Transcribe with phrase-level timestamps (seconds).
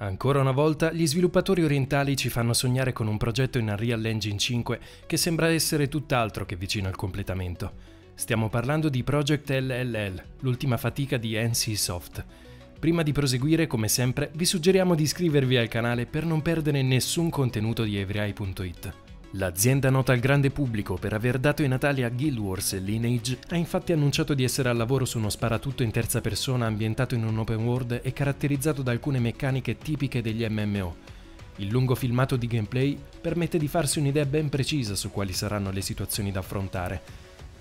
[0.00, 4.38] Ancora una volta gli sviluppatori orientali ci fanno sognare con un progetto in Unreal Engine
[4.38, 7.96] 5 che sembra essere tutt'altro che vicino al completamento.
[8.14, 12.24] Stiamo parlando di Project LLL, l'ultima fatica di NC Soft.
[12.78, 17.28] Prima di proseguire, come sempre, vi suggeriamo di iscrivervi al canale per non perdere nessun
[17.28, 19.07] contenuto di everai.it.
[19.32, 23.38] L'azienda nota al grande pubblico per aver dato i natali a Guild Wars e Lineage
[23.50, 27.24] ha infatti annunciato di essere al lavoro su uno sparatutto in terza persona ambientato in
[27.24, 30.96] un open world e caratterizzato da alcune meccaniche tipiche degli MMO.
[31.56, 35.82] Il lungo filmato di gameplay permette di farsi un'idea ben precisa su quali saranno le
[35.82, 37.02] situazioni da affrontare.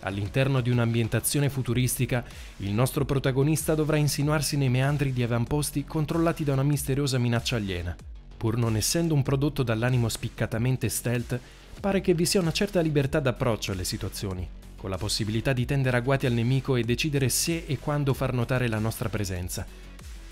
[0.01, 2.23] All'interno di un'ambientazione futuristica,
[2.57, 7.93] il nostro protagonista dovrà insinuarsi nei meandri di avamposti controllati da una misteriosa minaccia aliena.
[8.37, 11.39] Pur non essendo un prodotto dall'animo spiccatamente stealth,
[11.79, 15.97] pare che vi sia una certa libertà d'approccio alle situazioni, con la possibilità di tendere
[15.97, 19.65] agguati al nemico e decidere se e quando far notare la nostra presenza.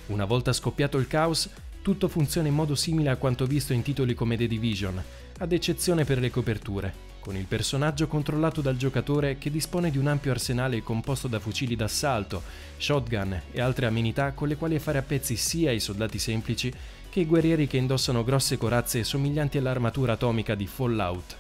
[0.08, 1.49] Una volta scoppiato il caos,
[1.81, 5.02] tutto funziona in modo simile a quanto visto in titoli come The Division,
[5.37, 10.07] ad eccezione per le coperture, con il personaggio controllato dal giocatore che dispone di un
[10.07, 12.41] ampio arsenale composto da fucili d'assalto,
[12.77, 16.74] shotgun e altre amenità con le quali fare a pezzi sia i soldati semplici
[17.16, 21.38] che i guerrieri che indossano grosse corazze somiglianti all'armatura atomica di Fallout.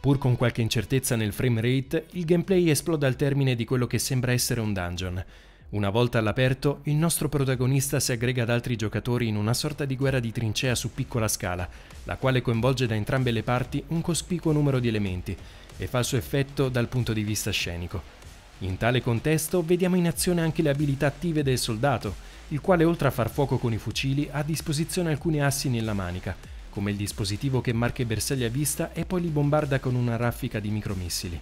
[0.00, 3.98] Pur con qualche incertezza nel frame rate, il gameplay esplode al termine di quello che
[3.98, 5.22] sembra essere un dungeon.
[5.70, 9.96] Una volta all'aperto, il nostro protagonista si aggrega ad altri giocatori in una sorta di
[9.96, 11.68] guerra di trincea su piccola scala,
[12.04, 15.36] la quale coinvolge da entrambe le parti un cospicuo numero di elementi
[15.76, 18.16] e fa il suo effetto dal punto di vista scenico.
[18.60, 22.14] In tale contesto vediamo in azione anche le abilità attive del soldato,
[22.48, 25.92] il quale oltre a far fuoco con i fucili ha a disposizione alcuni assi nella
[25.92, 26.34] manica,
[26.70, 30.16] come il dispositivo che marca i bersagli a vista e poi li bombarda con una
[30.16, 31.40] raffica di micromissili.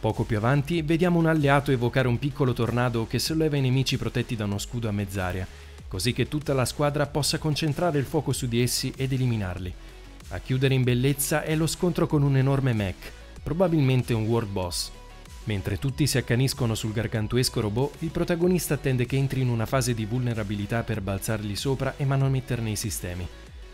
[0.00, 4.34] Poco più avanti vediamo un alleato evocare un piccolo tornado che solleva i nemici protetti
[4.34, 5.46] da uno scudo a mezz'aria,
[5.88, 9.72] così che tutta la squadra possa concentrare il fuoco su di essi ed eliminarli.
[10.28, 14.90] A chiudere in bellezza è lo scontro con un enorme mech, probabilmente un world boss,
[15.46, 19.94] Mentre tutti si accaniscono sul gargantuesco robot, il protagonista attende che entri in una fase
[19.94, 23.26] di vulnerabilità per balzargli sopra e manometterne i sistemi.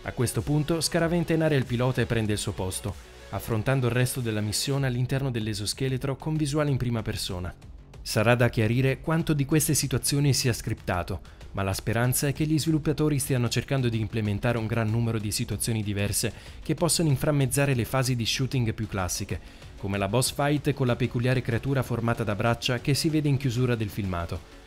[0.03, 2.95] A questo punto scaraventa in aria il pilota e prende il suo posto,
[3.31, 7.72] affrontando il resto della missione all'interno dell'esoscheletro con visuale in prima persona.
[8.03, 11.21] Sarà da chiarire quanto di queste situazioni sia scriptato,
[11.53, 15.31] ma la speranza è che gli sviluppatori stiano cercando di implementare un gran numero di
[15.31, 16.33] situazioni diverse
[16.63, 19.41] che possano inframmezzare le fasi di shooting più classiche,
[19.79, 23.37] come la boss fight con la peculiare creatura formata da braccia che si vede in
[23.37, 24.61] chiusura del filmato.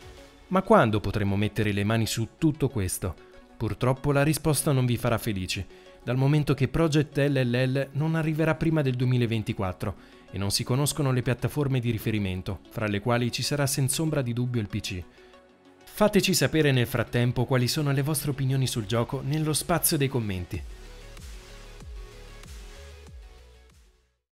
[0.48, 3.14] Ma quando potremo mettere le mani su tutto questo?
[3.56, 5.64] Purtroppo la risposta non vi farà felici,
[6.06, 9.94] dal momento che Project LLL non arriverà prima del 2024
[10.30, 14.22] e non si conoscono le piattaforme di riferimento, fra le quali ci sarà senza ombra
[14.22, 15.02] di dubbio il PC.
[15.82, 20.62] Fateci sapere nel frattempo quali sono le vostre opinioni sul gioco nello spazio dei commenti.